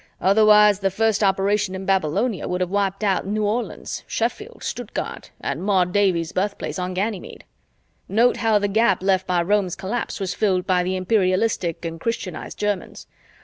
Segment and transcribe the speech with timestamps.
[0.19, 5.63] Otherwise the first operation in Babylonia would have wiped out New Orleans, Sheffield, Stuttgart, and
[5.63, 7.43] Maud Davies' birthplace on Ganymede!
[8.09, 12.57] "Note how the gap left by Rome's collapse was filled by the imperialistic and Christianized
[12.57, 13.05] Germans.